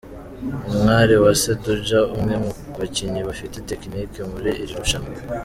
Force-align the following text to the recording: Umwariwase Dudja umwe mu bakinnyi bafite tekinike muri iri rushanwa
Umwariwase 0.71 1.49
Dudja 1.63 1.99
umwe 2.15 2.35
mu 2.43 2.51
bakinnyi 2.79 3.21
bafite 3.29 3.57
tekinike 3.69 4.19
muri 4.33 4.49
iri 4.63 4.73
rushanwa 4.79 5.09